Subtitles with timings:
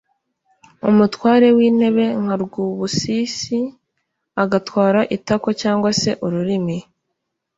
[0.89, 3.59] umutware w'intebe nka Rwubusisi
[4.43, 6.77] agatwara itako cyangwa se ururimi.